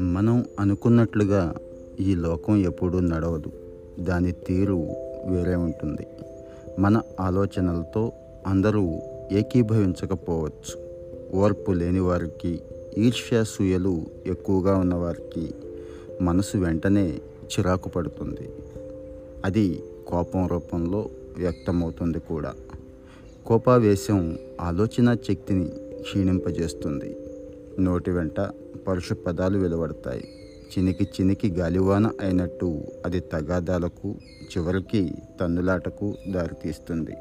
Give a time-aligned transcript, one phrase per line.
[0.00, 1.54] మనం అనుకున్నట్లుగా
[2.00, 3.52] ఈ లోకం ఎప్పుడూ నడవదు.
[4.00, 4.86] దాని తీరు
[5.26, 6.06] వేరే ఉంటుంది.
[6.78, 8.12] మన ఆలోచనలతో
[8.46, 8.98] అందరూ
[9.32, 10.84] ఏకీభవించకపోవచ్చు.
[11.38, 12.60] ఓర్పు లేని వారికి
[12.98, 15.54] ఈర్ష్యాసూయలు ఎక్కువగా ఉన్నవారికి
[16.22, 18.50] మనసు వెంటనే చిరాకు పడుతుంది.
[19.44, 21.08] అది కోపం రూపంలో
[21.38, 22.54] వ్యక్తమవుతుంది కూడా.
[23.46, 25.64] కోపావేశం ఆలోచన శక్తిని
[26.02, 27.16] క్షీణింపజేస్తుంది.
[27.80, 28.40] నోటి వెంట
[28.88, 30.24] పరుష పదాలు వెలువడతాయి.
[30.72, 34.14] చినికి చినికి గాలివాన అయినట్టు అది తగాదాలకు
[34.52, 37.12] చివరికి తన్నులాటకు దారితీస్తుంది.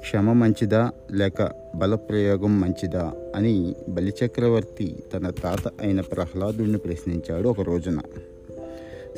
[0.00, 7.98] క్షమ మంచిదా లేక బలప్రయోగం మంచిదా అని బలిచక్రవర్తి తన తాత అయిన ప్రహ్లాదుడిని ప్రశ్నించాడు ఒక రోజున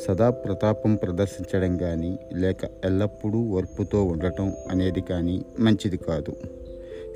[0.07, 6.33] సదా ప్రతాపం ప్రదర్శించడం కానీ లేక ఎల్లప్పుడూ ఓర్పుతో ఉండటం అనేది కానీ మంచిది కాదు.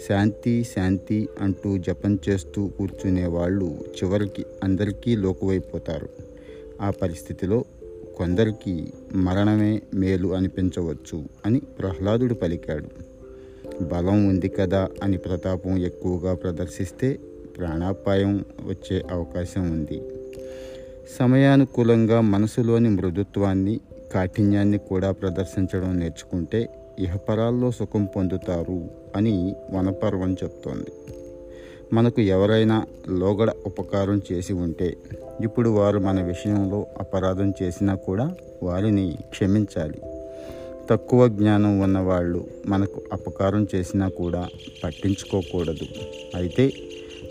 [0.09, 6.09] శాంతి శాంతి అంటూ జపం చేస్తూ కూర్చునే వాళ్ళు చివరికి అందరికీ లోకువైపోతారు.
[6.81, 7.65] ఆ పరిస్థితిలో
[8.17, 12.89] కొందరికి మరణమే మేలు అనిపించవచ్చు అని ప్రహ్లాదుడు పలికాడు.
[13.85, 17.19] బలం ఉంది కదా అని ప్రతాపం ఎక్కువగా ప్రదర్శిస్తే
[17.59, 20.01] ప్రాణాపాయం వచ్చే అవకాశం ఉంది.
[21.19, 23.81] సమయానుకూలంగా మనసులోని మృదుత్వాన్ని
[24.15, 28.85] కాఠిన్యాన్ని కూడా ప్రదర్శించడం నేర్చుకుంటే ఇహపరాల్లో సుఖం పొందుతారు
[29.17, 30.91] అని వనపర్వం చెప్తోంది.
[31.93, 34.97] మనకు ఎవరైనా లోగడ ఉపకారం చేసి ఉంటే
[35.41, 40.01] ఇప్పుడు వారు మన విషయంలో అపరాధం చేసినా కూడా వారిని క్షమించాలి.
[40.91, 44.49] తక్కువ జ్ఞానం ఉన్నవాళ్ళు మనకు అపకారం చేసినా కూడా
[44.85, 45.87] పట్టించుకోకూడదు.
[46.35, 46.73] అయితే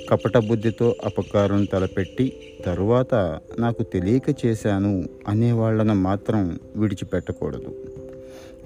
[0.10, 2.34] కపట బుద్ధితో అపకారం తలపెట్టి
[2.66, 7.76] తరువాత నాకు తెలియక చేశాను అనేవాళ్ళను మాత్రం విడిచిపెట్టకూడదు.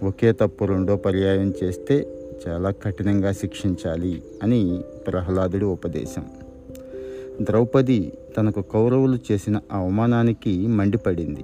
[0.04, 2.08] ఒకే తప్పు రెండో పర్యాయం చేస్తే
[2.48, 6.26] చాలా కఠినంగా శిక్షించాలి అని ప్రహ్లాదుడి ఉపదేశం.
[7.42, 11.44] ద్రౌపది తనకు కౌరవులు చేసిన అవమానానికి మండిపడింది.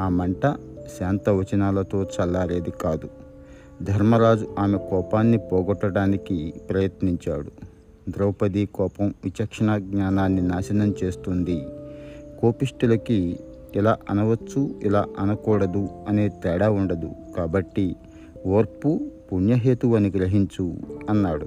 [0.00, 0.56] ఆ మంట
[1.00, 3.08] శాంత వచనాలతో చల్లారేది కాదు.
[3.82, 7.71] ధర్మరాజు ఆమె కోపాన్ని పోగొట్టడానికి ప్రయత్నించాడు.
[8.08, 11.62] ద్రౌపది కోపం విచక్షణ జ్ఞానాన్ని నాశనం చేస్తుంది.
[12.40, 13.38] కోపిష్ఠులకి
[13.76, 17.10] ఇలా అనవచ్చు ఇలా అనకూడదు అనే తేడా ఉండదు.
[17.36, 17.96] కాబట్టి
[18.46, 19.00] ఓర్పు
[19.32, 20.74] పుణ్యహేతు అని గ్రహించు
[21.10, 21.46] అన్నాడు.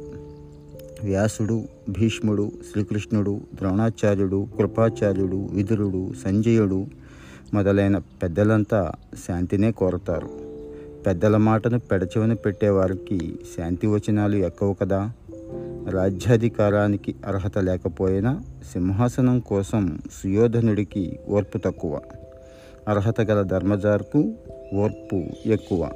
[1.04, 6.86] వ్యాసుడు భీష్ముడు శ్రీకృష్ణుడు ద్రోణాచార్యుడు కృపాచార్యుడు విదురుడు సంజయుడు
[7.54, 8.92] మొదలైన పెద్దలంతా
[9.28, 10.30] శాంతినే కోరతారు.
[11.06, 15.12] పెద్దల మాటను పెడచెవిన పెట్టేవారికి శాంతి వచనాలు ఎక్కువ కదా?
[15.90, 22.02] రాజ్యాధికారానికి అర్హత లేకపోయినా సింహాసనం కోసం సుయోధనుడికి ఓర్పు తక్కువ.
[22.88, 24.34] అర్హత గల ధర్మజార్కు
[24.74, 25.90] ఓర్పు ఎక్కువ.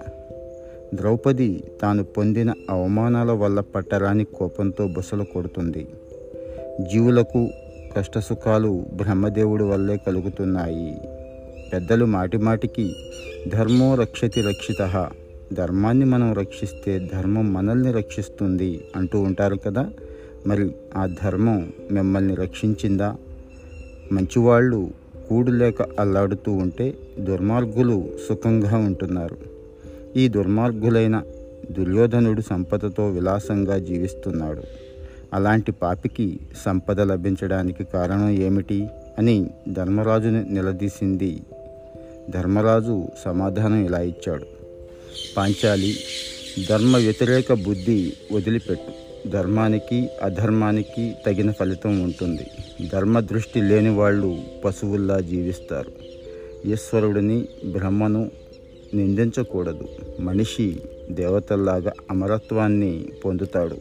[0.93, 5.87] ద్రౌపది తాను పొందిన అవమానాల వల్ల పట్టరాని కోపంతో బుసలు కొడుతుంది.
[6.91, 7.49] జీవులకు
[7.97, 11.01] కష్టసుఖాలు బ్రహ్మదేవుడి వల్లే కలుగుతున్నాయి.
[11.73, 12.95] పెద్దలు మాటిమాటికి
[13.47, 15.09] ధర్మో రక్షతి రక్షిత.
[15.53, 19.91] ధర్మాన్ని మనం రక్షిస్తే ధర్మం మనల్ని రక్షిస్తుంది అంటూ ఉంటారు కదా.
[20.47, 23.15] మరి ఆ ధర్మం మిమ్మల్ని రక్షించిందా?
[24.11, 24.89] మంచివాళ్ళు
[25.29, 29.37] కూడు లేక అల్లాడుతూ ఉంటే దుర్మార్గులు సుఖంగా ఉంటున్నారు.
[30.15, 31.23] ఈ దుర్మార్గులైన
[31.71, 34.63] దుర్యోధనుడు సంపదతో విలాసంగా జీవిస్తున్నాడు.
[35.33, 38.87] అలాంటి పాపికి సంపద లభించడానికి కారణం ఏమిటి
[39.17, 41.41] అని ధర్మరాజును నిలదీసింది.
[42.29, 44.58] ధర్మరాజు సమాధానం ఇలా ఇచ్చాడు.
[45.37, 45.97] పాంచాలి.
[46.69, 49.09] ధర్మ వ్యతిరేక బుద్ధి వదిలిపెట్టు.
[49.29, 52.47] ధర్మానికి అధర్మానికి తగిన ఫలితం ఉంటుంది.
[52.87, 55.91] ధర్మ దృష్టి లేని వాళ్ళు పశువుల్లా జీవిస్తారు.
[56.67, 58.31] ఈశ్వరుడిని బ్రహ్మను
[58.93, 59.87] నిందించకూడదు.
[60.19, 60.79] మనిషి
[61.11, 63.77] దేవతల్లాగా అమరత్వాన్ని పొందుతాడు.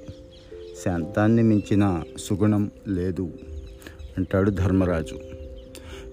[0.84, 3.31] శాంతాన్ని మించిన సుగుణం లేదు
[4.19, 5.19] అంటాడు ధర్మరాజు.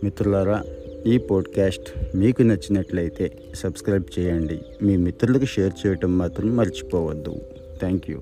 [0.03, 0.63] మిత్రులారా
[1.07, 4.59] ఈ పోడ్కాస్ట్ మీకు నచ్చినట్లయితే సబ్స్క్రైబ్ చేయండి.
[4.81, 7.35] మీ మిత్రులకు షేర్ చేయటం మాత్రం మర్చిపోవద్దు.
[7.79, 8.19] Thank you